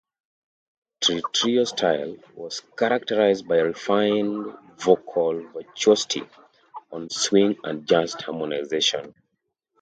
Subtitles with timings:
[1.01, 6.23] Tre Trio style was characterized by refined vocal virtuosity
[6.91, 9.13] on swing and jazz harmonization.